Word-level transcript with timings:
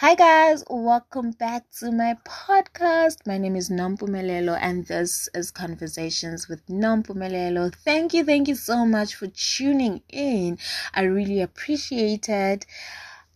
Hi 0.00 0.14
guys, 0.14 0.62
welcome 0.70 1.32
back 1.32 1.64
to 1.80 1.90
my 1.90 2.16
podcast. 2.24 3.26
My 3.26 3.36
name 3.36 3.56
is 3.56 3.68
Nompumelelo 3.68 4.56
and 4.60 4.86
this 4.86 5.28
is 5.34 5.50
Conversations 5.50 6.46
with 6.46 6.64
Nompumelelo. 6.68 7.74
Thank 7.74 8.14
you, 8.14 8.22
thank 8.22 8.46
you 8.46 8.54
so 8.54 8.86
much 8.86 9.16
for 9.16 9.26
tuning 9.26 10.02
in. 10.08 10.56
I 10.94 11.02
really 11.02 11.40
appreciate 11.40 12.28
it. 12.28 12.64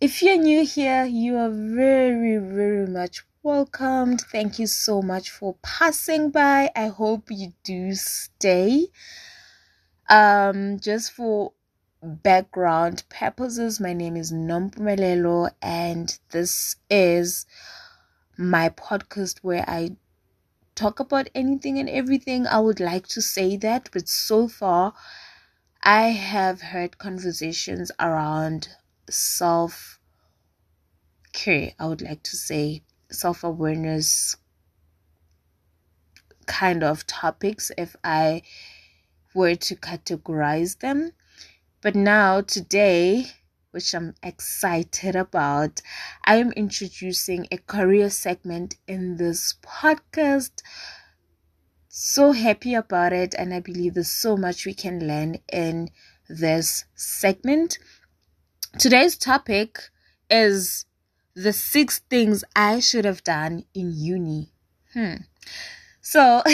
If 0.00 0.22
you're 0.22 0.38
new 0.38 0.64
here, 0.64 1.04
you 1.04 1.36
are 1.36 1.50
very, 1.50 2.36
very 2.36 2.86
much 2.86 3.24
welcomed. 3.42 4.20
Thank 4.30 4.60
you 4.60 4.68
so 4.68 5.02
much 5.02 5.30
for 5.30 5.56
passing 5.62 6.30
by. 6.30 6.70
I 6.76 6.86
hope 6.86 7.24
you 7.28 7.54
do 7.64 7.92
stay. 7.96 8.86
Um, 10.08 10.78
just 10.78 11.10
for 11.10 11.54
background 12.02 13.04
purposes, 13.08 13.78
my 13.78 13.92
name 13.92 14.16
is 14.16 14.32
Nompumelelo, 14.32 15.50
and 15.62 16.18
this 16.30 16.74
is 16.90 17.46
my 18.36 18.68
podcast 18.70 19.38
where 19.42 19.64
I 19.68 19.96
talk 20.74 21.00
about 21.00 21.28
anything 21.34 21.78
and 21.78 21.88
everything. 21.88 22.46
I 22.46 22.58
would 22.60 22.80
like 22.80 23.06
to 23.08 23.22
say 23.22 23.56
that, 23.58 23.88
but 23.92 24.08
so 24.08 24.48
far, 24.48 24.94
I 25.82 26.08
have 26.08 26.60
heard 26.62 26.98
conversations 26.98 27.92
around 28.00 28.68
self 29.08 30.00
care. 31.32 31.72
I 31.78 31.86
would 31.86 32.02
like 32.02 32.22
to 32.24 32.36
say 32.36 32.82
self 33.10 33.44
awareness 33.44 34.36
kind 36.46 36.82
of 36.82 37.06
topics 37.06 37.70
if 37.78 37.94
I 38.02 38.42
were 39.34 39.54
to 39.54 39.76
categorize 39.76 40.80
them. 40.80 41.12
But 41.82 41.96
now, 41.96 42.42
today, 42.42 43.26
which 43.72 43.92
I'm 43.92 44.14
excited 44.22 45.16
about, 45.16 45.82
I 46.24 46.36
am 46.36 46.52
introducing 46.52 47.48
a 47.50 47.58
career 47.58 48.08
segment 48.08 48.76
in 48.86 49.16
this 49.16 49.54
podcast. 49.64 50.62
So 51.88 52.30
happy 52.32 52.74
about 52.74 53.12
it, 53.12 53.34
and 53.36 53.52
I 53.52 53.58
believe 53.58 53.94
there's 53.94 54.12
so 54.12 54.36
much 54.36 54.64
we 54.64 54.74
can 54.74 55.08
learn 55.08 55.38
in 55.52 55.90
this 56.28 56.84
segment. 56.94 57.80
Today's 58.78 59.18
topic 59.18 59.90
is 60.30 60.86
the 61.34 61.52
six 61.52 61.98
things 61.98 62.44
I 62.54 62.78
should 62.78 63.04
have 63.04 63.24
done 63.24 63.64
in 63.74 63.92
uni. 63.92 64.52
Hmm. 64.94 65.16
So, 66.00 66.44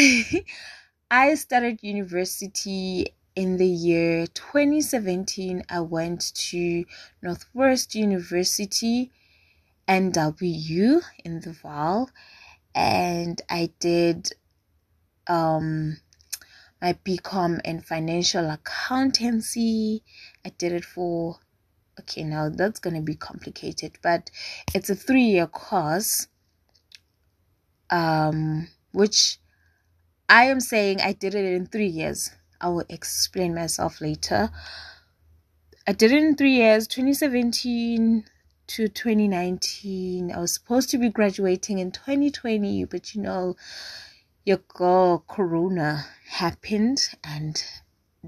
I 1.11 1.34
started 1.34 1.80
university 1.83 3.14
in 3.39 3.56
the 3.56 3.69
year 3.69 4.27
2017, 4.27 5.62
I 5.70 5.78
went 5.78 6.34
to 6.50 6.84
Northwest 7.22 7.95
University, 7.95 9.12
NWU 9.86 11.03
in 11.25 11.39
the 11.39 11.50
Vaal, 11.50 12.08
and 12.75 13.41
I 13.48 13.70
did 13.78 14.33
um, 15.28 15.98
my 16.83 16.95
BCom 17.05 17.61
in 17.64 17.80
financial 17.80 18.50
accountancy. 18.50 20.02
I 20.45 20.48
did 20.48 20.73
it 20.73 20.84
for 20.84 21.39
okay, 22.00 22.25
now 22.25 22.48
that's 22.48 22.80
gonna 22.80 23.02
be 23.02 23.14
complicated, 23.14 24.00
but 24.02 24.33
it's 24.75 24.91
a 24.91 24.97
three 24.97 25.27
year 25.27 25.47
course, 25.47 26.27
um, 27.89 28.67
which 28.91 29.39
I 30.28 30.47
am 30.47 30.58
saying 30.58 31.00
I 31.00 31.12
did 31.12 31.36
it 31.36 31.45
in 31.45 31.67
three 31.67 31.86
years 31.86 32.33
I 32.61 32.69
will 32.69 32.84
explain 32.89 33.55
myself 33.55 34.01
later. 34.01 34.51
I 35.87 35.92
did 35.92 36.12
it 36.12 36.23
in 36.23 36.37
three 36.37 36.56
years 36.56 36.87
2017 36.87 38.25
to 38.69 38.89
2019. 38.89 40.33
I 40.33 40.39
was 40.39 40.53
supposed 40.53 40.91
to 40.91 40.98
be 40.98 41.09
graduating 41.09 41.79
in 41.79 41.91
2020, 41.91 42.84
but 42.84 43.14
you 43.14 43.23
know, 43.23 43.56
your 44.45 44.59
girl 44.69 45.25
Corona 45.29 46.06
happened 46.29 47.09
and 47.24 47.63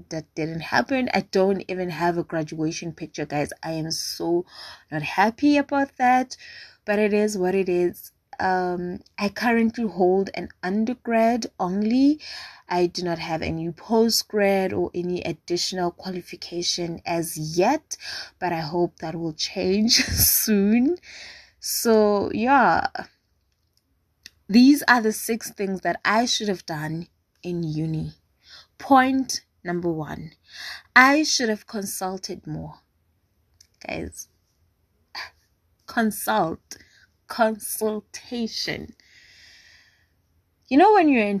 that 0.09 0.33
didn't 0.35 0.61
happen. 0.61 1.09
I 1.13 1.21
don't 1.21 1.63
even 1.67 1.89
have 1.89 2.17
a 2.17 2.23
graduation 2.23 2.93
picture, 2.93 3.25
guys. 3.25 3.51
I 3.63 3.71
am 3.71 3.91
so 3.91 4.45
not 4.91 5.01
happy 5.01 5.57
about 5.57 5.97
that, 5.97 6.37
but 6.85 6.99
it 6.99 7.13
is 7.13 7.37
what 7.37 7.55
it 7.55 7.69
is. 7.69 8.11
Um, 8.41 9.01
I 9.19 9.29
currently 9.29 9.87
hold 9.87 10.31
an 10.33 10.49
undergrad 10.63 11.45
only. 11.59 12.19
I 12.67 12.87
do 12.87 13.03
not 13.03 13.19
have 13.19 13.43
any 13.43 13.69
postgrad 13.69 14.73
or 14.73 14.89
any 14.95 15.21
additional 15.21 15.91
qualification 15.91 17.01
as 17.05 17.37
yet, 17.37 17.97
but 18.39 18.51
I 18.51 18.61
hope 18.61 18.97
that 18.97 19.13
will 19.13 19.33
change 19.33 19.93
soon. 20.05 20.97
So, 21.59 22.31
yeah, 22.33 22.87
these 24.49 24.81
are 24.87 25.01
the 25.01 25.13
six 25.13 25.51
things 25.51 25.81
that 25.81 26.01
I 26.03 26.25
should 26.25 26.47
have 26.47 26.65
done 26.65 27.09
in 27.43 27.61
uni. 27.61 28.13
Point 28.79 29.41
number 29.63 29.91
one 29.91 30.31
I 30.95 31.21
should 31.21 31.49
have 31.49 31.67
consulted 31.67 32.47
more. 32.47 32.79
Guys, 33.87 34.29
consult 35.85 36.77
consultation. 37.31 38.93
You 40.67 40.77
know, 40.77 40.93
when 40.93 41.07
you're 41.07 41.23
in 41.25 41.39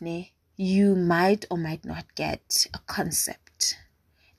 ne, 0.00 0.32
you 0.56 0.96
might 0.96 1.44
or 1.48 1.56
might 1.56 1.84
not 1.84 2.12
get 2.16 2.66
a 2.74 2.80
concept. 2.88 3.78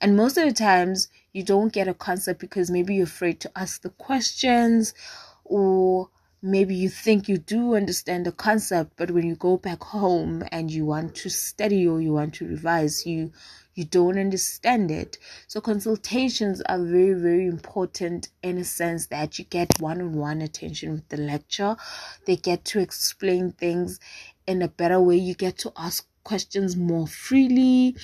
And 0.02 0.18
most 0.18 0.36
of 0.36 0.44
the 0.44 0.52
times, 0.52 1.08
you 1.32 1.44
don't 1.44 1.72
get 1.72 1.88
a 1.88 1.94
concept 1.94 2.40
because 2.40 2.70
maybe 2.70 2.96
you're 2.96 3.04
afraid 3.04 3.40
to 3.40 3.50
ask 3.56 3.80
the 3.80 3.88
questions, 3.88 4.92
or 5.44 6.10
maybe 6.42 6.74
you 6.74 6.90
think 6.90 7.26
you 7.26 7.38
do 7.38 7.74
understand 7.74 8.26
the 8.26 8.32
concept, 8.32 8.92
but 8.96 9.10
when 9.12 9.26
you 9.26 9.34
go 9.34 9.56
back 9.56 9.82
home 9.82 10.44
and 10.52 10.70
you 10.70 10.84
want 10.84 11.14
to 11.14 11.30
study 11.30 11.88
or 11.88 12.02
you 12.02 12.12
want 12.12 12.34
to 12.34 12.46
revise, 12.46 13.06
you 13.06 13.32
you 13.74 13.84
don't 13.84 14.18
understand 14.18 14.90
it. 14.90 15.18
So 15.46 15.60
consultations 15.60 16.60
are 16.62 16.78
very, 16.78 17.14
very 17.14 17.46
important 17.46 18.28
in 18.42 18.58
a 18.58 18.64
sense 18.64 19.06
that 19.06 19.38
you 19.38 19.44
get 19.46 19.80
one-on-one 19.80 20.42
attention 20.42 20.92
with 20.92 21.08
the 21.08 21.16
lecturer. 21.16 21.76
They 22.26 22.36
get 22.36 22.64
to 22.66 22.80
explain 22.80 23.52
things 23.52 23.98
in 24.46 24.62
a 24.62 24.68
better 24.68 25.00
way. 25.00 25.16
You 25.16 25.34
get 25.34 25.58
to 25.58 25.72
ask 25.76 26.06
questions 26.24 26.76
more 26.76 27.06
freely. 27.06 27.96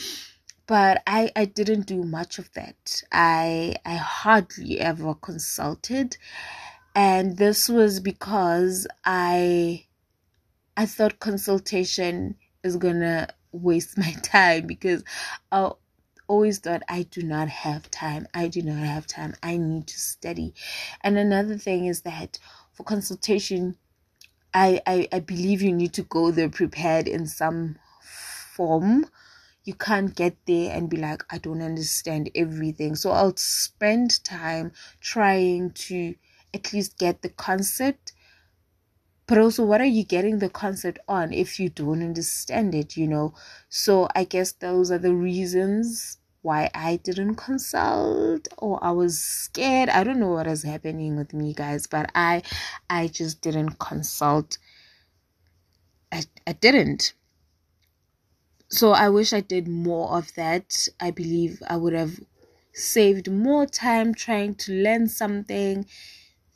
But 0.66 1.02
I, 1.06 1.30
I 1.34 1.46
didn't 1.46 1.86
do 1.86 2.02
much 2.02 2.38
of 2.38 2.52
that. 2.52 3.02
I 3.10 3.76
I 3.86 3.94
hardly 3.94 4.80
ever 4.80 5.14
consulted. 5.14 6.18
And 6.94 7.38
this 7.38 7.68
was 7.68 8.00
because 8.00 8.86
I 9.04 9.86
I 10.76 10.84
thought 10.86 11.20
consultation 11.20 12.36
is 12.62 12.76
gonna 12.76 13.28
waste 13.52 13.98
my 13.98 14.12
time 14.22 14.66
because 14.66 15.04
I 15.50 15.72
always 16.26 16.58
thought 16.58 16.82
I 16.88 17.02
do 17.02 17.22
not 17.22 17.48
have 17.48 17.90
time. 17.90 18.26
I 18.34 18.48
do 18.48 18.62
not 18.62 18.78
have 18.84 19.06
time. 19.06 19.34
I 19.42 19.56
need 19.56 19.86
to 19.88 19.98
study. 19.98 20.54
And 21.02 21.18
another 21.18 21.56
thing 21.56 21.86
is 21.86 22.02
that 22.02 22.38
for 22.72 22.84
consultation, 22.84 23.76
I, 24.54 24.80
I, 24.86 25.08
I 25.12 25.20
believe 25.20 25.62
you 25.62 25.72
need 25.72 25.92
to 25.94 26.02
go 26.02 26.30
there 26.30 26.48
prepared 26.48 27.08
in 27.08 27.26
some 27.26 27.76
form. 28.02 29.06
You 29.64 29.74
can't 29.74 30.14
get 30.14 30.36
there 30.46 30.74
and 30.74 30.88
be 30.88 30.96
like, 30.96 31.22
I 31.30 31.38
don't 31.38 31.62
understand 31.62 32.30
everything. 32.34 32.94
So 32.94 33.10
I'll 33.10 33.36
spend 33.36 34.24
time 34.24 34.72
trying 35.00 35.72
to 35.72 36.14
at 36.54 36.72
least 36.72 36.98
get 36.98 37.20
the 37.22 37.28
concept 37.28 38.12
but 39.28 39.38
also 39.38 39.64
what 39.64 39.80
are 39.80 39.84
you 39.98 40.04
getting 40.04 40.40
the 40.40 40.48
concept 40.50 40.98
on 41.08 41.32
if 41.32 41.60
you 41.60 41.68
don't 41.68 42.02
understand 42.02 42.74
it 42.74 42.96
you 42.96 43.06
know? 43.06 43.34
So 43.68 44.08
i 44.14 44.24
guess 44.24 44.52
those 44.52 44.90
are 44.90 44.98
the 44.98 45.14
reasons 45.14 46.18
why 46.42 46.70
i 46.74 46.96
didn't 46.96 47.36
consult 47.36 48.48
or 48.58 48.82
i 48.84 48.90
was 48.90 49.18
scared. 49.20 49.88
I 49.90 50.04
don't 50.04 50.20
know 50.20 50.32
what 50.32 50.46
is 50.46 50.62
happening 50.64 51.16
with 51.16 51.32
me 51.34 51.54
guys 51.54 51.86
but 51.86 52.10
i 52.14 52.42
i 52.90 53.08
just 53.08 53.40
didn't 53.40 53.78
consult. 53.78 54.58
I, 56.12 56.24
I 56.46 56.52
didn't. 56.52 57.14
So 58.70 58.92
i 58.92 59.08
wish 59.08 59.32
i 59.34 59.40
did 59.40 59.68
more 59.68 60.10
of 60.16 60.34
that. 60.34 60.88
I 61.00 61.10
believe 61.10 61.62
i 61.68 61.76
would 61.76 61.92
have 61.92 62.20
saved 62.72 63.30
more 63.30 63.66
time 63.66 64.14
trying 64.14 64.54
to 64.56 64.72
learn 64.72 65.08
something 65.08 65.86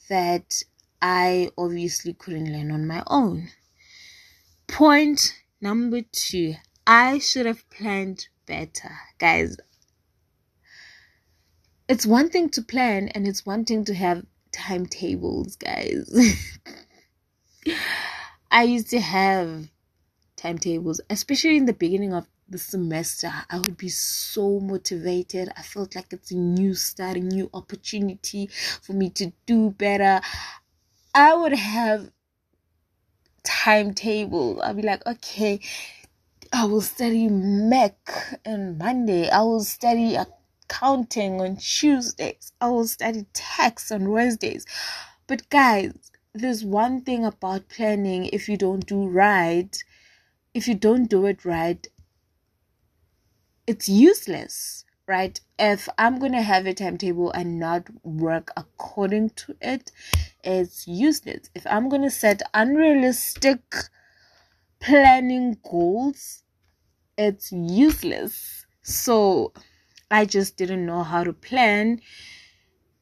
that 0.09 0.63
I 1.03 1.51
obviously 1.59 2.15
couldn't 2.15 2.53
learn 2.53 2.71
on 2.71 2.87
my 2.87 3.03
own. 3.09 3.49
Point 4.69 5.35
number 5.61 6.03
two 6.13 6.55
I 6.87 7.19
should 7.19 7.47
have 7.47 7.69
planned 7.71 8.29
better. 8.47 8.93
Guys, 9.19 9.57
it's 11.89 12.07
one 12.07 12.31
thing 12.31 12.49
to 12.51 12.63
plan 12.63 13.09
and 13.09 13.27
it's 13.27 13.45
one 13.45 13.65
thing 13.65 13.85
to 13.87 13.95
have 13.95 14.25
timetables, 14.53 15.57
guys. 15.57 16.09
I 18.51 18.63
used 18.63 18.91
to 18.91 19.01
have 19.01 19.69
timetables, 20.37 21.01
especially 21.11 21.57
in 21.57 21.67
the 21.67 21.73
beginning 21.73 22.13
of 22.15 22.27
the 22.49 22.59
semester. 22.59 23.33
I 23.51 23.59
would 23.59 23.77
be 23.77 23.89
so 23.89 24.61
motivated. 24.61 25.51
I 25.57 25.63
felt 25.63 25.97
like 25.97 26.13
it's 26.13 26.31
a 26.31 26.37
new 26.37 26.75
start, 26.75 27.17
a 27.17 27.21
new 27.21 27.51
opportunity 27.55 28.49
for 28.83 28.93
me 28.93 29.11
to 29.11 29.33
do 29.47 29.71
better. 29.71 30.21
I 31.15 31.35
would 31.35 31.53
have 31.53 32.11
timetable. 33.45 34.61
I'll 34.63 34.75
be 34.75 34.83
like, 34.83 35.07
okay, 35.07 35.61
I 36.53 36.65
will 36.65 36.81
study 36.81 37.29
Mac 37.29 38.41
on 38.47 38.79
Monday. 38.79 39.29
I 39.29 39.43
will 39.43 39.65
study 39.65 40.17
accounting 40.17 41.41
on 41.41 41.57
Tuesdays. 41.57 42.53
I 42.61 42.69
will 42.69 42.87
study 42.87 43.27
tax 43.35 43.91
on 43.93 44.11
Wednesdays. 44.11 44.65
But 45.27 45.49
guys, 45.51 45.93
there's 46.35 46.65
one 46.65 47.03
thing 47.03 47.25
about 47.25 47.69
planning 47.69 48.27
if 48.27 48.49
you 48.49 48.57
don't 48.57 48.87
do 48.87 49.07
right, 49.07 49.77
if 50.55 50.67
you 50.67 50.75
don't 50.75 51.07
do 51.07 51.27
it 51.27 51.45
right, 51.45 51.87
it's 53.67 53.89
useless, 53.89 54.85
right? 55.13 55.39
If 55.59 55.91
I'm 55.99 56.19
going 56.19 56.33
to 56.33 56.41
have 56.41 56.65
a 56.65 56.73
timetable 56.73 57.31
and 57.33 57.61
not 57.61 57.83
work 58.03 58.51
according 58.57 59.31
to 59.41 59.55
it, 59.61 59.93
it's 60.43 60.89
useless. 60.89 61.51
If 61.55 61.67
I'm 61.67 61.91
going 61.91 62.01
to 62.01 62.11
set 62.11 62.41
unrealistic 62.55 63.61
planning 64.81 65.59
goals, 65.71 66.45
it's 67.19 67.53
useless. 67.53 68.65
So 68.81 69.53
I 70.11 70.25
just 70.25 70.57
didn't 70.57 70.87
know 70.87 71.03
how 71.03 71.25
to 71.25 71.35
plan 71.35 72.01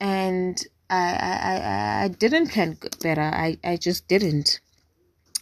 and 0.01 0.61
I 0.91 1.07
I, 1.31 1.35
I, 1.53 2.05
I 2.05 2.09
didn't 2.09 2.49
plan 2.49 2.77
better. 3.01 3.23
I, 3.23 3.59
I 3.63 3.77
just 3.77 4.09
didn't. 4.09 4.61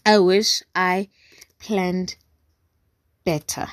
I 0.04 0.18
wish 0.18 0.62
I 0.74 1.08
planned 1.58 2.16
better. 3.24 3.68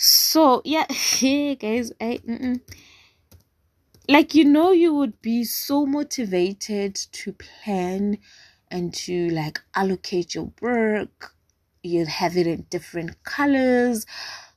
So 0.00 0.62
yeah, 0.64 0.86
hey 0.92 1.56
guys, 1.56 1.90
I 2.00 2.20
mm-mm. 2.24 2.60
like 4.08 4.32
you 4.32 4.44
know 4.44 4.70
you 4.70 4.94
would 4.94 5.20
be 5.20 5.42
so 5.42 5.86
motivated 5.86 6.94
to 6.94 7.32
plan 7.32 8.18
and 8.70 8.94
to 8.94 9.28
like 9.30 9.60
allocate 9.74 10.36
your 10.36 10.52
work. 10.60 11.34
You'd 11.82 12.06
have 12.06 12.36
it 12.36 12.46
in 12.46 12.66
different 12.70 13.24
colors, 13.24 14.06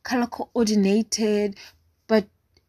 color 0.04 0.28
coordinated, 0.28 1.58
but 2.06 2.28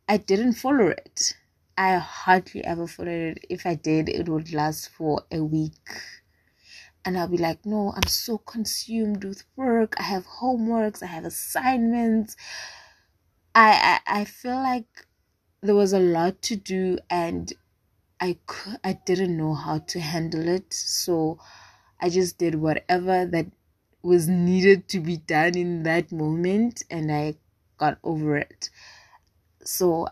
I 0.08 0.16
didn't 0.16 0.54
follow 0.54 0.86
it. 0.88 1.36
I 1.76 1.96
hardly 1.96 2.64
ever 2.64 2.86
followed 2.86 3.36
it. 3.36 3.44
If 3.50 3.66
I 3.66 3.74
did, 3.74 4.08
it 4.08 4.30
would 4.30 4.54
last 4.54 4.88
for 4.88 5.24
a 5.30 5.44
week 5.44 5.90
and 7.04 7.18
I'll 7.18 7.28
be 7.28 7.38
like, 7.38 7.66
no, 7.66 7.92
I'm 7.96 8.08
so 8.08 8.38
consumed 8.38 9.24
with 9.24 9.44
work. 9.56 9.94
I 9.98 10.04
have 10.04 10.26
homeworks, 10.26 11.02
I 11.02 11.06
have 11.06 11.24
assignments. 11.24 12.36
I 13.54 14.00
I, 14.06 14.20
I 14.20 14.24
feel 14.24 14.56
like 14.56 15.06
there 15.62 15.74
was 15.74 15.92
a 15.92 15.98
lot 16.00 16.42
to 16.42 16.56
do 16.56 16.98
and 17.10 17.52
I 18.20 18.38
I 18.84 18.94
didn't 18.94 19.36
know 19.36 19.54
how 19.54 19.78
to 19.80 20.00
handle 20.00 20.48
it. 20.48 20.72
So 20.74 21.38
I 22.00 22.10
just 22.10 22.38
did 22.38 22.56
whatever 22.56 23.26
that 23.26 23.46
was 24.02 24.28
needed 24.28 24.88
to 24.90 25.00
be 25.00 25.18
done 25.18 25.56
in 25.56 25.84
that 25.84 26.12
moment 26.12 26.82
and 26.90 27.12
I 27.12 27.36
got 27.78 27.98
over 28.04 28.36
it. 28.36 28.70
So 29.64 30.08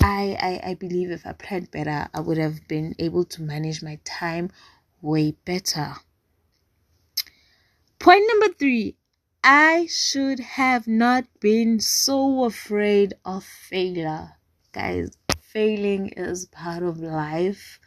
I, 0.00 0.36
I 0.40 0.70
I 0.70 0.74
believe 0.74 1.10
if 1.10 1.26
I 1.26 1.32
planned 1.34 1.70
better, 1.72 2.08
I 2.14 2.20
would 2.20 2.38
have 2.38 2.68
been 2.68 2.94
able 2.98 3.24
to 3.26 3.42
manage 3.42 3.82
my 3.82 4.00
time 4.04 4.50
way 5.02 5.32
better. 5.32 5.96
Point 7.98 8.24
number 8.28 8.54
three 8.54 8.96
I 9.42 9.86
should 9.88 10.40
have 10.40 10.86
not 10.86 11.24
been 11.40 11.80
so 11.80 12.44
afraid 12.44 13.14
of 13.24 13.44
failure. 13.44 14.32
Guys, 14.72 15.16
failing 15.40 16.08
is 16.08 16.46
part 16.46 16.82
of 16.82 16.98
life, 16.98 17.80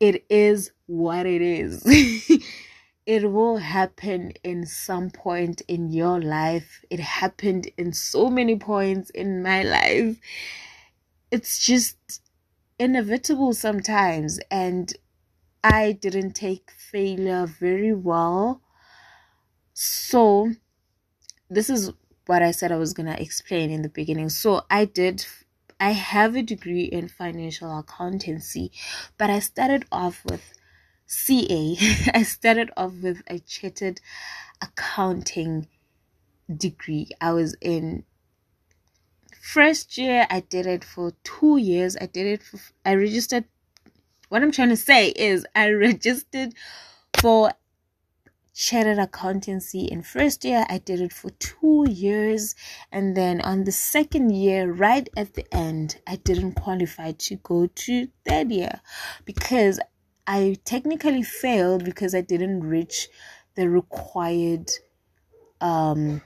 it 0.00 0.24
is 0.28 0.72
what 0.86 1.26
it 1.26 1.40
is. 1.40 1.82
it 3.06 3.30
will 3.30 3.58
happen 3.58 4.32
in 4.42 4.66
some 4.66 5.10
point 5.10 5.62
in 5.68 5.92
your 5.92 6.20
life. 6.20 6.84
It 6.90 7.00
happened 7.00 7.70
in 7.76 7.92
so 7.92 8.28
many 8.28 8.56
points 8.56 9.10
in 9.10 9.42
my 9.42 9.62
life. 9.62 10.18
It's 11.30 11.58
just 11.64 11.96
inevitable 12.78 13.54
sometimes, 13.54 14.40
and 14.50 14.92
I 15.62 15.92
didn't 15.92 16.32
take 16.32 16.72
failure 16.72 17.46
very 17.46 17.94
well 17.94 18.63
so, 19.74 20.52
this 21.50 21.68
is 21.68 21.92
what 22.26 22.42
I 22.42 22.52
said 22.52 22.72
I 22.72 22.76
was 22.76 22.94
going 22.94 23.06
to 23.06 23.20
explain 23.20 23.70
in 23.70 23.82
the 23.82 23.88
beginning. 23.90 24.30
So, 24.30 24.62
I 24.70 24.86
did 24.86 25.26
I 25.80 25.90
have 25.90 26.36
a 26.36 26.42
degree 26.42 26.84
in 26.84 27.08
financial 27.08 27.76
accountancy, 27.78 28.72
but 29.18 29.28
I 29.28 29.40
started 29.40 29.84
off 29.90 30.24
with 30.24 30.54
CA. 31.06 31.76
I 32.14 32.22
started 32.22 32.70
off 32.76 32.92
with 33.02 33.22
a 33.26 33.38
chartered 33.40 34.00
accounting 34.62 35.68
degree. 36.54 37.10
I 37.20 37.32
was 37.32 37.54
in 37.60 38.04
first 39.40 39.98
year, 39.98 40.26
I 40.30 40.40
did 40.40 40.66
it 40.66 40.84
for 40.84 41.12
two 41.22 41.56
years. 41.56 41.96
I 42.00 42.06
did 42.06 42.26
it 42.26 42.42
for, 42.42 42.58
I 42.84 42.94
registered. 42.94 43.44
What 44.28 44.42
I'm 44.42 44.52
trying 44.52 44.70
to 44.70 44.76
say 44.76 45.08
is, 45.08 45.46
I 45.54 45.70
registered 45.72 46.54
for 47.20 47.52
chartered 48.54 48.98
accountancy 48.98 49.84
in 49.84 50.00
first 50.02 50.44
year 50.44 50.64
i 50.68 50.78
did 50.78 51.00
it 51.00 51.12
for 51.12 51.30
two 51.40 51.84
years 51.90 52.54
and 52.92 53.16
then 53.16 53.40
on 53.40 53.64
the 53.64 53.72
second 53.72 54.30
year 54.30 54.70
right 54.70 55.08
at 55.16 55.34
the 55.34 55.44
end 55.54 56.00
i 56.06 56.14
didn't 56.16 56.52
qualify 56.52 57.10
to 57.12 57.34
go 57.36 57.66
to 57.74 58.08
third 58.26 58.52
year 58.52 58.80
because 59.24 59.80
i 60.26 60.56
technically 60.64 61.22
failed 61.22 61.84
because 61.84 62.14
i 62.14 62.20
didn't 62.20 62.60
reach 62.60 63.08
the 63.56 63.68
required 63.68 64.70
um 65.60 66.22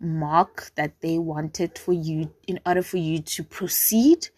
mark 0.00 0.70
that 0.76 1.00
they 1.00 1.18
wanted 1.18 1.78
for 1.78 1.92
you 1.92 2.30
in 2.46 2.60
order 2.66 2.82
for 2.82 2.96
you 2.98 3.20
to 3.20 3.42
proceed 3.42 4.28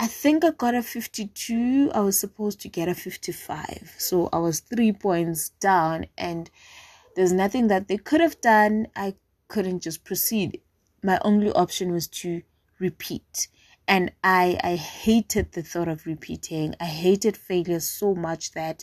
I 0.00 0.06
think 0.06 0.46
I 0.46 0.50
got 0.52 0.74
a 0.74 0.82
52. 0.82 1.90
I 1.94 2.00
was 2.00 2.18
supposed 2.18 2.58
to 2.62 2.70
get 2.70 2.88
a 2.88 2.94
55. 2.94 3.96
So 3.98 4.30
I 4.32 4.38
was 4.38 4.60
three 4.60 4.92
points 4.92 5.50
down, 5.60 6.06
and 6.16 6.48
there's 7.16 7.34
nothing 7.34 7.68
that 7.68 7.86
they 7.86 7.98
could 7.98 8.22
have 8.22 8.40
done. 8.40 8.86
I 8.96 9.16
couldn't 9.48 9.80
just 9.80 10.02
proceed. 10.02 10.62
My 11.02 11.20
only 11.22 11.52
option 11.52 11.92
was 11.92 12.06
to 12.22 12.40
repeat. 12.78 13.48
And 13.86 14.10
I, 14.24 14.58
I 14.64 14.76
hated 14.76 15.52
the 15.52 15.62
thought 15.62 15.88
of 15.88 16.06
repeating. 16.06 16.74
I 16.80 16.86
hated 16.86 17.36
failure 17.36 17.80
so 17.80 18.14
much 18.14 18.52
that 18.52 18.82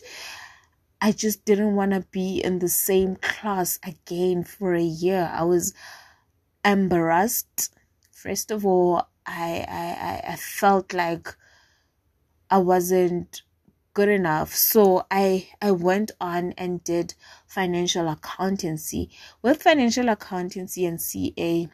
I 1.00 1.10
just 1.10 1.44
didn't 1.44 1.74
want 1.74 1.94
to 1.94 2.06
be 2.12 2.38
in 2.44 2.60
the 2.60 2.68
same 2.68 3.16
class 3.16 3.80
again 3.84 4.44
for 4.44 4.72
a 4.72 4.82
year. 4.82 5.28
I 5.34 5.42
was 5.42 5.74
embarrassed. 6.64 7.74
First 8.12 8.52
of 8.52 8.64
all, 8.64 9.08
I, 9.28 9.64
I, 9.68 10.32
I 10.32 10.36
felt 10.36 10.92
like 10.94 11.36
I 12.50 12.58
wasn't 12.58 13.42
good 13.92 14.08
enough. 14.08 14.54
So 14.54 15.06
I, 15.10 15.48
I 15.60 15.72
went 15.72 16.12
on 16.20 16.52
and 16.56 16.82
did 16.82 17.14
financial 17.46 18.08
accountancy. 18.08 19.10
With 19.42 19.62
financial 19.62 20.08
accountancy 20.08 20.86
and 20.86 21.00
CA 21.00 21.68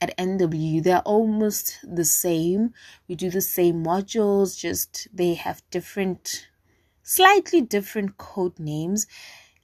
at 0.00 0.16
NW, 0.16 0.82
they're 0.82 1.00
almost 1.00 1.80
the 1.82 2.04
same. 2.04 2.72
We 3.08 3.14
do 3.14 3.30
the 3.30 3.40
same 3.40 3.84
modules, 3.84 4.56
just 4.58 5.08
they 5.12 5.34
have 5.34 5.62
different, 5.70 6.48
slightly 7.02 7.60
different 7.60 8.16
code 8.16 8.58
names, 8.58 9.06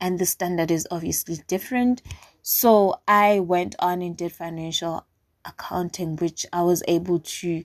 and 0.01 0.19
the 0.19 0.27
standard 0.27 0.71
is 0.71 0.89
obviously 0.91 1.39
different. 1.47 2.03
So 2.43 3.01
I 3.09 3.41
went 3.41 3.75
on 3.79 4.03
and 4.03 4.17
did 4.17 4.33
financial 4.33 5.07
accounting, 5.45 6.17
which 6.17 6.47
I 6.53 6.63
was 6.63 6.83
able 6.89 7.21
to 7.21 7.65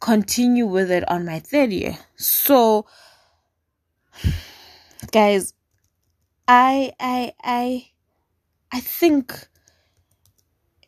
continue 0.00 0.66
with 0.66 0.90
it 0.90 1.08
on 1.08 1.24
my 1.24 1.38
third 1.40 1.72
year. 1.72 1.98
So, 2.16 2.86
guys, 5.12 5.54
I 6.46 6.92
I 7.00 7.32
I 7.42 7.90
I 8.72 8.80
think 8.80 9.48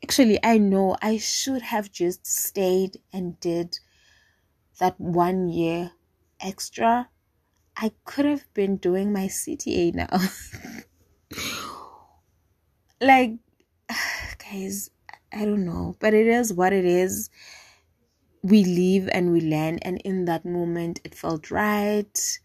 actually 0.02 0.38
I 0.42 0.59
know 0.59 0.97
I 1.02 1.18
should 1.18 1.62
have 1.62 1.90
just 1.90 2.26
stayed 2.26 3.00
and 3.12 3.38
did 3.40 3.78
that 4.78 4.99
one 5.00 5.49
year 5.49 5.92
extra. 6.40 7.09
I 7.76 7.92
could 8.04 8.25
have 8.25 8.52
been 8.54 8.76
doing 8.76 9.12
my 9.12 9.26
CTA 9.26 9.95
now. 9.95 10.18
like 13.00 13.35
guys, 14.38 14.90
I 15.32 15.44
don't 15.44 15.64
know, 15.64 15.97
but 16.00 16.14
it 16.14 16.26
is 16.26 16.52
what 16.52 16.73
it 16.73 16.85
is. 16.85 17.30
We 18.42 18.64
live 18.64 19.08
and 19.12 19.32
we 19.32 19.40
learn, 19.40 19.78
and 19.80 20.00
in 20.02 20.25
that 20.26 20.44
moment, 20.44 21.00
it 21.04 21.14
felt 21.14 21.50
right. 21.50 22.38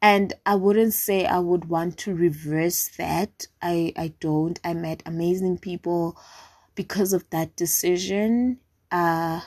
And 0.00 0.32
I 0.44 0.54
wouldn't 0.54 0.94
say 0.94 1.26
I 1.26 1.38
would 1.38 1.66
want 1.66 1.98
to 1.98 2.14
reverse 2.14 2.88
that. 2.96 3.46
I, 3.60 3.92
I 3.96 4.14
don't. 4.20 4.58
I 4.62 4.74
met 4.74 5.02
amazing 5.04 5.58
people 5.58 6.16
because 6.74 7.12
of 7.12 7.28
that 7.30 7.56
decision. 7.56 8.60
Uh, 8.90 9.40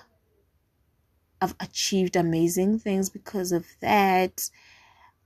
I've 1.41 1.55
achieved 1.59 2.15
amazing 2.15 2.79
things 2.79 3.09
because 3.09 3.51
of 3.51 3.65
that. 3.79 4.49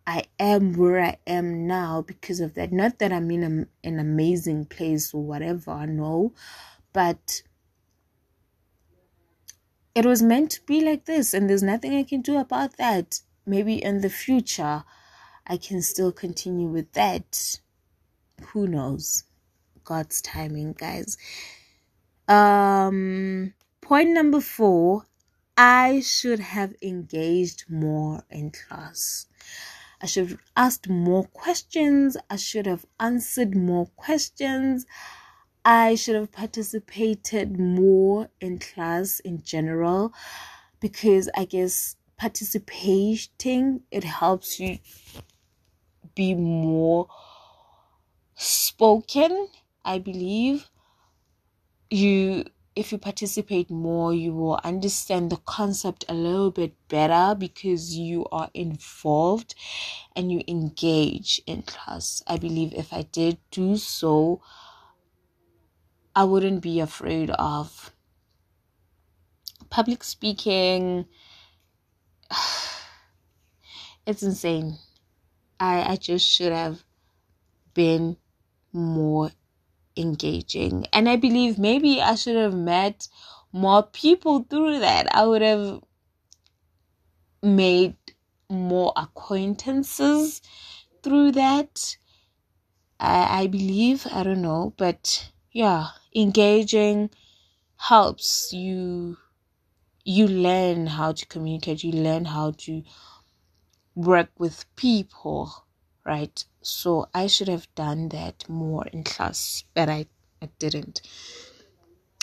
I 0.06 0.26
am 0.40 0.74
where 0.74 1.00
I 1.00 1.18
am 1.26 1.66
now 1.66 2.02
because 2.02 2.40
of 2.40 2.54
that. 2.56 2.72
Not 2.72 3.00
that 3.00 3.14
I'm 3.14 3.32
in 3.32 3.44
a, 3.44 3.88
an 3.88 4.00
amazing 4.00 4.66
place 4.66 5.14
or 5.14 5.24
whatever, 5.24 5.88
no, 5.88 6.34
but 6.94 7.44
it 9.96 10.06
was 10.06 10.22
meant 10.22 10.52
to 10.52 10.62
be 10.66 10.82
like 10.82 11.06
this, 11.06 11.34
and 11.34 11.50
there's 11.50 11.64
nothing 11.64 11.94
I 11.96 12.04
can 12.04 12.22
do 12.22 12.38
about 12.38 12.78
that. 12.78 13.20
Maybe 13.46 13.84
in 13.84 14.02
the 14.02 14.10
future, 14.10 14.84
I 15.46 15.58
can 15.58 15.82
still 15.82 16.12
continue 16.12 16.68
with 16.68 16.94
that. 16.94 17.60
Who 18.48 18.68
knows? 18.68 19.24
God's 19.84 20.22
timing, 20.22 20.74
guys. 20.74 21.18
Um, 22.28 23.54
point 23.82 24.12
number 24.12 24.40
four 24.40 25.06
I 25.58 26.00
should 26.00 26.40
have 26.40 26.74
engaged 26.82 27.66
more 27.70 28.24
in 28.30 28.52
class. 28.52 29.28
I 30.02 30.08
should 30.08 30.30
have 30.32 30.40
asked 30.58 30.90
more 30.90 31.26
questions. 31.26 32.18
I 32.30 32.38
should 32.38 32.66
have 32.66 32.86
answered 33.00 33.56
more 33.56 33.86
questions. 33.96 34.86
I 35.66 35.96
should 35.96 36.16
have 36.16 36.32
participated 36.32 37.58
more 37.60 38.30
in 38.42 38.60
class 38.60 39.20
in 39.22 39.44
general 39.44 40.14
because 40.80 41.30
I 41.36 41.46
guess 41.46 41.96
participating 42.18 43.82
it 43.92 44.04
helps 44.04 44.60
you 44.60 44.80
be 46.16 46.36
more 46.36 47.08
spoken, 48.36 49.48
I 49.86 50.00
believe. 50.00 50.70
You 51.90 52.46
if 52.76 52.92
you 52.92 52.98
participate 52.98 53.70
more, 53.70 54.14
you 54.16 54.34
will 54.34 54.60
understand 54.64 55.30
the 55.30 55.38
concept 55.38 56.06
a 56.10 56.14
little 56.14 56.50
bit 56.50 56.74
better 56.88 57.36
because 57.36 57.96
you 57.96 58.26
are 58.32 58.50
involved 58.56 59.54
and 60.16 60.32
you 60.32 60.42
engage 60.48 61.40
in 61.46 61.62
class. 61.62 62.24
I 62.26 62.38
believe 62.38 62.74
if 62.74 62.92
I 62.92 63.04
did 63.04 63.38
do 63.52 63.78
so, 63.78 64.42
I 66.16 66.24
wouldn't 66.26 66.62
be 66.62 66.80
afraid 66.80 67.30
of 67.32 67.92
public 69.70 70.04
speaking. 70.04 71.06
It's 74.06 74.22
insane. 74.22 74.80
I 75.62 75.94
I 75.94 75.96
just 75.96 76.28
should 76.28 76.52
have 76.52 76.84
been 77.74 78.18
more 78.74 79.32
engaging. 79.96 80.86
And 80.92 81.08
I 81.08 81.16
believe 81.16 81.58
maybe 81.58 82.02
I 82.02 82.16
should 82.16 82.36
have 82.36 82.54
met 82.54 83.08
more 83.52 83.84
people 83.84 84.46
through 84.50 84.80
that. 84.80 85.16
I 85.16 85.26
would 85.26 85.42
have 85.42 85.82
made 87.42 87.96
more 88.50 88.94
acquaintances 88.96 90.42
through 91.04 91.32
that. 91.34 91.98
I, 93.00 93.44
I 93.44 93.48
believe, 93.48 94.08
I 94.12 94.24
don't 94.24 94.42
know, 94.42 94.74
but 94.78 95.32
yeah, 95.54 95.90
engaging 96.16 97.10
helps 97.78 98.52
you 98.52 99.18
you 100.04 100.28
learn 100.28 100.88
how 100.88 101.14
to 101.14 101.26
communicate, 101.28 101.84
you 101.84 101.94
learn 101.94 102.26
how 102.26 102.52
to 102.52 102.84
work 103.96 104.30
with 104.38 104.66
people 104.76 105.64
right? 106.06 106.44
So 106.62 107.08
I 107.14 107.28
should 107.28 107.48
have 107.48 107.74
done 107.76 108.10
that 108.10 108.48
more 108.50 108.86
in 108.88 109.04
class, 109.04 109.64
but 109.74 109.90
I, 109.90 110.08
I 110.42 110.50
didn't. 110.60 111.02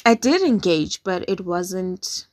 I 0.05 0.15
did 0.15 0.43
engage, 0.43 1.03
but 1.03 1.29
it 1.29 1.45
wasn't 1.45 2.27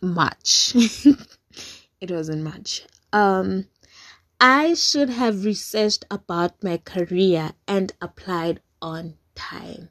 much. 0.00 0.74
it 2.00 2.10
wasn't 2.10 2.42
much. 2.42 2.86
Um, 3.12 3.66
I 4.40 4.74
should 4.74 5.10
have 5.10 5.44
researched 5.44 6.04
about 6.10 6.62
my 6.62 6.78
career 6.78 7.52
and 7.66 7.92
applied 8.00 8.60
on 8.82 9.14
time. 9.34 9.88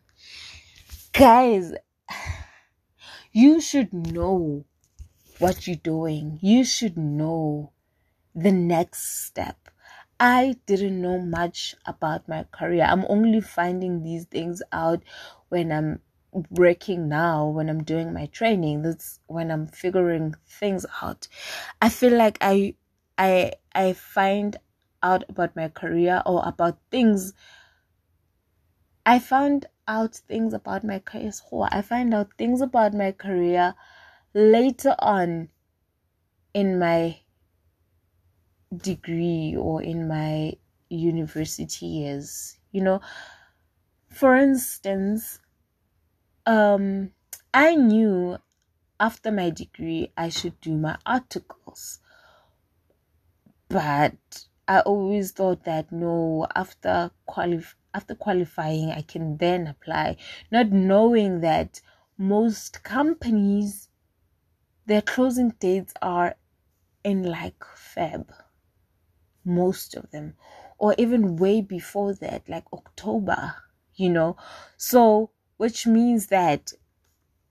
Guys, 1.12 1.74
you 3.32 3.62
should 3.62 3.94
know 3.94 4.66
what 5.40 5.68
you're 5.68 5.76
doing. 5.76 6.40
You 6.42 6.64
should 6.64 6.98
know 6.98 7.72
the 8.36 8.52
next 8.52 9.26
step. 9.26 9.70
I 10.20 10.56
didn't 10.66 11.02
know 11.02 11.20
much 11.20 11.76
about 11.86 12.28
my 12.28 12.46
career. 12.52 12.84
I'm 12.84 13.06
only 13.10 13.42
finding 13.42 14.04
these 14.04 14.26
things 14.26 14.62
out 14.72 15.04
when 15.50 15.72
I'm 15.72 16.00
working 16.50 17.10
now, 17.10 17.48
when 17.48 17.70
I'm 17.70 17.84
doing 17.84 18.14
my 18.14 18.28
training. 18.28 18.84
That's 18.84 19.20
when 19.28 19.52
I'm 19.52 19.68
figuring 19.68 20.36
things 20.48 20.86
out. 21.02 21.28
I 21.82 21.90
feel 21.90 22.14
like 22.14 22.38
I 22.42 22.76
I 23.18 23.54
I 23.76 23.94
find 23.94 24.58
out 25.02 25.24
about 25.30 25.56
my 25.56 25.68
career 25.68 26.24
or 26.26 26.42
about 26.46 26.78
things 26.90 27.34
I 29.05 29.19
found 29.19 29.67
out 29.88 30.15
things 30.15 30.53
about 30.53 30.83
my 30.83 31.00
career. 31.00 31.31
I 31.72 31.81
find 31.81 32.13
out 32.13 32.33
things 32.38 32.62
about 32.62 32.93
my 32.93 33.12
career 33.12 33.75
later 34.33 34.95
on 35.00 35.50
in 36.53 36.79
my 36.79 37.19
degree 38.75 39.55
or 39.55 39.81
in 39.81 40.07
my 40.07 40.53
university 40.89 41.86
years 41.86 42.60
you 42.72 42.81
know 42.81 43.01
for 44.10 44.36
instance 44.36 45.39
um 46.45 47.12
i 47.53 47.75
knew 47.75 48.38
after 49.00 49.31
my 49.31 49.50
degree 49.50 50.12
i 50.17 50.29
should 50.29 50.60
do 50.62 50.77
my 50.77 50.98
articles 51.05 52.00
but 53.67 54.48
i 54.67 54.79
always 54.81 55.31
thought 55.31 55.63
that 55.65 55.91
no 55.91 56.48
after 56.55 57.12
qualif- 57.27 57.75
after 57.94 58.16
qualifying 58.16 58.92
i 58.92 59.02
can 59.02 59.38
then 59.38 59.68
apply 59.68 60.16
not 60.52 60.72
knowing 60.72 61.42
that 61.42 61.82
most 62.18 62.84
companies 62.84 63.90
their 64.86 65.02
closing 65.02 65.50
dates 65.60 65.94
are 66.02 66.36
in 67.04 67.24
like 67.24 67.60
feb 67.76 68.26
most 69.46 69.96
of 69.96 70.10
them, 70.12 70.36
or 70.78 70.96
even 70.98 71.36
way 71.38 71.62
before 71.62 72.14
that, 72.16 72.48
like 72.48 72.66
October, 72.74 73.56
you 73.96 74.10
know. 74.10 74.38
So, 74.78 75.32
which 75.58 75.86
means 75.86 76.28
that 76.28 76.74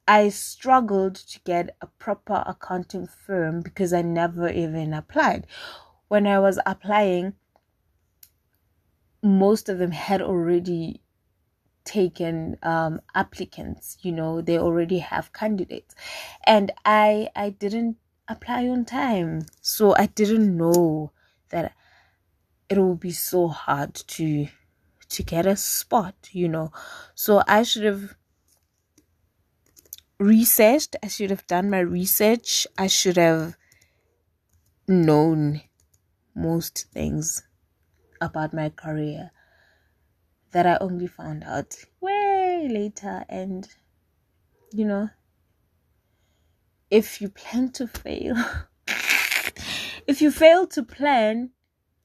I 0.07 0.31
struggled 0.31 1.15
to 1.15 1.41
get 1.41 1.77
a 1.81 1.87
proper 1.87 2.43
accounting 2.47 3.07
firm 3.07 3.61
because 3.61 3.93
I 3.93 4.03
never 4.03 4.49
even 4.49 4.93
applied. 4.95 5.47
When 6.09 6.27
I 6.27 6.39
was 6.41 6.59
applying, 6.67 7.35
most 9.23 9.69
of 9.69 9.79
them 9.79 9.93
had 9.93 10.21
already 10.23 11.01
taken 11.85 12.57
um, 12.63 13.01
applicants 13.15 13.99
you 14.03 14.13
know 14.13 14.41
they 14.41 14.59
already 14.59 14.99
have 15.01 15.33
candidates. 15.33 15.95
And 16.47 16.73
i 16.85 17.29
i 17.37 17.51
didn't 17.51 17.97
apply 18.29 18.69
on 18.69 18.85
time. 18.85 19.47
So 19.61 19.95
i 19.97 20.07
didn't 20.07 20.57
know 20.57 21.13
that 21.51 21.75
it 22.69 22.79
will 22.79 22.97
be 22.97 23.13
so 23.13 23.49
hard 23.49 23.95
to 23.95 24.49
to 25.11 25.23
get 25.23 25.47
a 25.47 25.57
spot 25.57 26.15
you 26.33 26.49
know. 26.49 26.73
So 27.15 27.43
i 27.49 27.63
should 27.63 27.85
have 27.85 28.15
researched 30.19 30.97
i 31.03 31.09
should 31.09 31.31
have 31.31 31.47
done 31.47 31.69
my 31.71 31.81
research. 31.81 32.67
I 32.79 32.87
should 32.87 33.17
have 33.17 33.57
known 34.89 35.63
most 36.35 36.87
things 36.93 37.43
about 38.23 38.55
my 38.55 38.69
career 38.71 39.31
that 40.53 40.67
i 40.67 40.77
only 40.81 41.07
found 41.07 41.43
out 41.45 41.77
way 42.01 42.69
later 42.71 43.25
and 43.29 43.69
you 44.73 44.85
know 44.85 45.11
if 46.91 47.21
you 47.21 47.29
plan 47.29 47.71
to 47.71 47.87
fail 47.87 48.37
if 50.07 50.21
you 50.23 50.31
fail 50.31 50.67
to 50.67 50.83
plan 50.83 51.51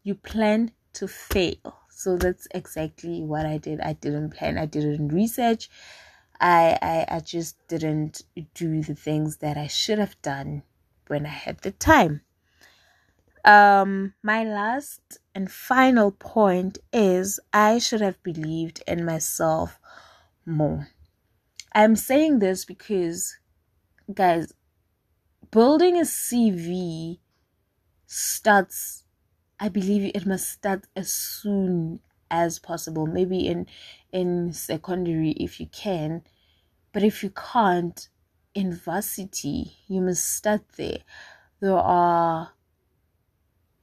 you 0.07 0.15
plan 0.15 0.71
to 0.93 1.07
fail. 1.07 1.81
So 1.89 2.15
that's 2.17 2.47
exactly 2.55 3.21
what 3.21 3.45
I 3.45 3.57
did. 3.57 3.81
I 3.81 3.91
didn't 3.93 4.29
plan, 4.29 4.57
I 4.57 4.65
didn't 4.65 5.09
research. 5.09 5.69
I, 6.39 6.77
I 6.81 7.15
I 7.17 7.19
just 7.19 7.55
didn't 7.67 8.23
do 8.53 8.81
the 8.81 8.95
things 8.95 9.37
that 9.37 9.57
I 9.57 9.67
should 9.67 9.99
have 9.99 10.15
done 10.21 10.63
when 11.07 11.25
I 11.25 11.35
had 11.45 11.59
the 11.59 11.71
time. 11.71 12.21
Um 13.47 14.13
my 14.21 14.43
last 14.43 15.19
and 15.33 15.49
final 15.49 16.11
point 16.11 16.79
is 16.91 17.39
I 17.53 17.79
should 17.79 18.01
have 18.01 18.21
believed 18.21 18.83
in 18.85 19.05
myself 19.05 19.79
more. 20.45 20.89
I'm 21.73 21.95
saying 21.95 22.39
this 22.39 22.65
because 22.65 23.37
guys 24.13 24.53
building 25.51 25.97
a 25.97 26.05
CV 26.05 27.19
starts 28.05 29.05
I 29.59 29.69
believe 29.69 30.11
it 30.13 30.25
must 30.25 30.49
start 30.49 30.85
as 30.95 31.11
soon 31.11 32.01
as 32.29 32.59
possible. 32.59 33.07
Maybe 33.07 33.47
in 33.47 33.65
in 34.11 34.53
secondary 34.53 35.31
if 35.31 35.59
you 35.61 35.67
can, 35.67 36.23
but 36.93 37.03
if 37.03 37.23
you 37.23 37.31
can't, 37.31 38.09
in 38.53 38.73
varsity. 38.73 39.77
You 39.87 40.01
must 40.01 40.27
start 40.35 40.63
there. 40.77 40.99
There 41.61 41.77
are 41.77 42.53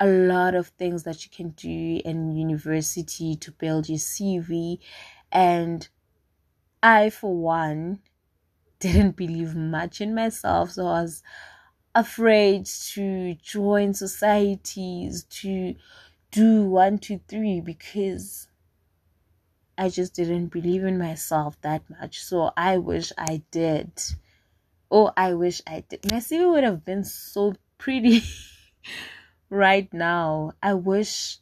a 0.04 0.06
lot 0.06 0.54
of 0.54 0.66
things 0.68 1.04
that 1.04 1.24
you 1.24 1.30
can 1.34 1.48
do 1.50 2.00
in 2.04 2.36
university 2.36 3.36
to 3.36 3.50
build 3.50 3.88
your 3.88 3.98
CV. 3.98 4.78
And 5.32 5.88
I, 6.82 7.08
for 7.08 7.34
one, 7.34 8.00
didn't 8.80 9.16
believe 9.16 9.54
much 9.54 10.02
in 10.02 10.14
myself. 10.14 10.72
So 10.72 10.86
I 10.86 11.00
was 11.00 11.22
afraid 11.94 12.66
to 12.66 13.34
join 13.36 13.94
societies, 13.94 15.24
to 15.40 15.74
do 16.30 16.64
one, 16.64 16.98
two, 16.98 17.20
three, 17.26 17.62
because 17.62 18.48
I 19.78 19.88
just 19.88 20.14
didn't 20.14 20.48
believe 20.48 20.84
in 20.84 20.98
myself 20.98 21.58
that 21.62 21.82
much. 21.88 22.22
So 22.22 22.50
I 22.58 22.76
wish 22.76 23.10
I 23.16 23.42
did. 23.50 23.90
Oh, 24.90 25.12
I 25.16 25.32
wish 25.32 25.62
I 25.66 25.82
did. 25.88 26.12
My 26.12 26.18
CV 26.18 26.52
would 26.52 26.64
have 26.64 26.84
been 26.84 27.04
so 27.04 27.54
pretty 27.78 28.22
right 29.54 29.92
now. 29.94 30.52
I 30.62 30.74
wish. 30.74 31.38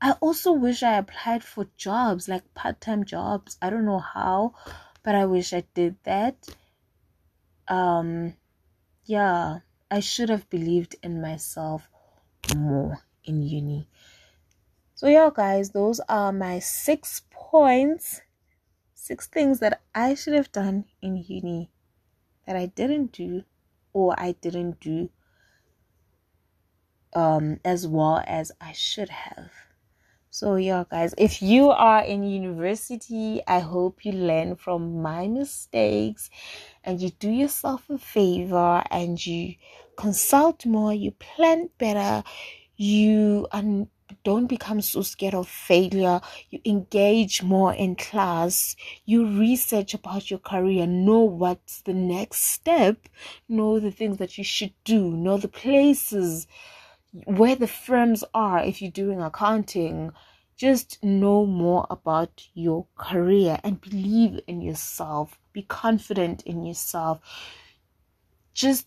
I 0.00 0.12
also 0.20 0.52
wish 0.52 0.82
I 0.82 0.98
applied 0.98 1.44
for 1.44 1.66
jobs, 1.76 2.28
like 2.28 2.54
part 2.54 2.80
time 2.80 3.04
jobs. 3.04 3.56
I 3.62 3.70
don't 3.70 3.86
know 3.86 4.00
how, 4.00 4.54
but 5.02 5.14
I 5.14 5.26
wish 5.26 5.52
I 5.52 5.64
did 5.74 5.96
that. 6.04 6.36
Um, 7.68 8.34
yeah, 9.04 9.60
I 9.90 10.00
should 10.00 10.28
have 10.28 10.50
believed 10.50 10.96
in 11.02 11.22
myself 11.22 11.88
more 12.54 12.98
in 13.24 13.42
uni. 13.42 13.88
So, 14.94 15.08
yeah, 15.08 15.30
guys, 15.34 15.70
those 15.70 16.00
are 16.08 16.32
my 16.32 16.58
six 16.58 17.22
points, 17.30 18.20
six 18.94 19.26
things 19.26 19.60
that 19.60 19.80
I 19.94 20.14
should 20.14 20.34
have 20.34 20.52
done 20.52 20.84
in 21.00 21.16
uni 21.16 21.70
that 22.46 22.56
I 22.56 22.66
didn't 22.66 23.12
do 23.12 23.44
or 23.92 24.14
I 24.18 24.32
didn't 24.32 24.80
do 24.80 25.08
um, 27.14 27.60
as 27.64 27.86
well 27.86 28.22
as 28.26 28.52
I 28.60 28.72
should 28.72 29.08
have. 29.08 29.50
So, 30.30 30.56
yeah, 30.56 30.82
guys, 30.90 31.14
if 31.16 31.40
you 31.40 31.70
are 31.70 32.02
in 32.02 32.24
university, 32.24 33.40
I 33.46 33.60
hope 33.60 34.04
you 34.04 34.10
learn 34.10 34.56
from 34.56 35.00
my 35.00 35.28
mistakes 35.28 36.28
and 36.82 37.00
you 37.00 37.10
do 37.10 37.30
yourself 37.30 37.88
a 37.88 37.98
favor 37.98 38.82
and 38.90 39.24
you 39.24 39.54
consult 39.96 40.66
more, 40.66 40.92
you 40.92 41.12
plan 41.12 41.70
better, 41.78 42.24
you 42.76 43.46
and 43.52 43.86
don't 44.22 44.46
become 44.46 44.80
so 44.80 45.02
scared 45.02 45.34
of 45.34 45.48
failure. 45.48 46.20
You 46.50 46.60
engage 46.64 47.42
more 47.42 47.72
in 47.72 47.96
class. 47.96 48.76
You 49.04 49.26
research 49.26 49.94
about 49.94 50.30
your 50.30 50.40
career. 50.40 50.86
Know 50.86 51.20
what's 51.20 51.80
the 51.82 51.94
next 51.94 52.40
step. 52.44 53.08
Know 53.48 53.80
the 53.80 53.90
things 53.90 54.18
that 54.18 54.36
you 54.36 54.44
should 54.44 54.74
do. 54.84 55.10
Know 55.10 55.38
the 55.38 55.48
places 55.48 56.46
where 57.24 57.56
the 57.56 57.66
firms 57.66 58.24
are 58.34 58.62
if 58.62 58.82
you're 58.82 58.90
doing 58.90 59.20
accounting. 59.22 60.12
Just 60.56 61.02
know 61.02 61.46
more 61.46 61.86
about 61.90 62.46
your 62.54 62.86
career 62.96 63.58
and 63.64 63.80
believe 63.80 64.40
in 64.46 64.60
yourself. 64.60 65.38
Be 65.52 65.62
confident 65.62 66.42
in 66.42 66.64
yourself. 66.64 67.20
Just 68.52 68.86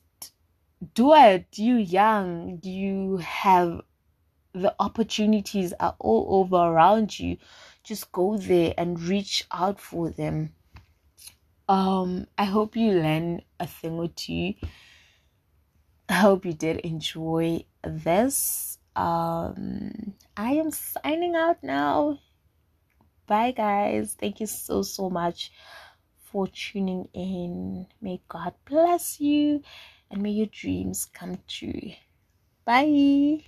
do 0.94 1.14
it. 1.14 1.48
You 1.58 1.76
young. 1.76 2.60
You 2.64 3.18
have 3.18 3.82
the 4.62 4.76
opportunities 4.80 5.74
are 5.80 5.96
all 6.00 6.42
over 6.42 6.56
around 6.56 7.20
you 7.20 7.38
just 7.84 8.12
go 8.12 8.38
there 8.38 8.74
and 8.78 9.02
reach 9.02 9.46
out 9.52 9.80
for 9.80 10.10
them 10.10 10.54
um 11.70 12.26
i 12.38 12.46
hope 12.46 12.76
you 12.76 12.92
learn 12.92 13.42
a 13.60 13.68
thing 13.68 13.94
or 13.94 14.08
two 14.08 14.54
i 16.10 16.14
hope 16.14 16.46
you 16.46 16.54
did 16.54 16.78
enjoy 16.78 17.64
this. 17.84 18.78
Um 18.96 20.14
i 20.36 20.52
am 20.54 20.72
signing 20.72 21.36
out 21.36 21.64
now. 21.64 22.20
Bye 23.28 23.52
guys. 23.52 24.16
Thank 24.20 24.40
you 24.40 24.48
so 24.48 24.82
so 24.82 25.10
much 25.10 25.52
for 26.32 26.48
tuning 26.48 27.10
in. 27.14 27.88
May 28.02 28.22
god 28.28 28.54
bless 28.66 29.20
you 29.20 29.62
and 30.10 30.22
may 30.22 30.32
your 30.32 30.48
dreams 30.48 31.06
come 31.06 31.38
true. 31.48 31.92
Bye 32.66 33.44